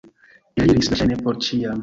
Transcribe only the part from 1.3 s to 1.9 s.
ĉiam.